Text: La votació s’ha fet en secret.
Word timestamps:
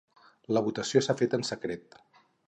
La 0.57 0.63
votació 0.67 1.03
s’ha 1.07 1.15
fet 1.19 1.35
en 1.39 1.45
secret. 1.51 1.99